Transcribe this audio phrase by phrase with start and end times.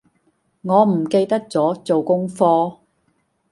[0.63, 2.77] 我唔記得咗做功課